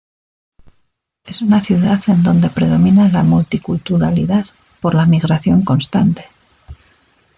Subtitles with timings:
[1.23, 4.47] Es una ciudad en donde predomina la multiculturalidad
[4.81, 6.25] por la migración constante.